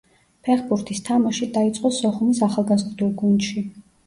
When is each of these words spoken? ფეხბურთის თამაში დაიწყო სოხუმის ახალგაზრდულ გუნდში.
ფეხბურთის 0.47 1.01
თამაში 1.09 1.49
დაიწყო 1.57 1.93
სოხუმის 1.99 2.41
ახალგაზრდულ 2.49 3.15
გუნდში. 3.23 3.67